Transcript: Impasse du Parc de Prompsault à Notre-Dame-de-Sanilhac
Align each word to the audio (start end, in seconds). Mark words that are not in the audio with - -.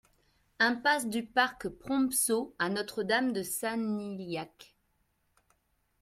Impasse 0.57 1.07
du 1.07 1.23
Parc 1.23 1.67
de 1.67 1.73
Prompsault 1.73 2.55
à 2.57 2.69
Notre-Dame-de-Sanilhac 2.69 4.75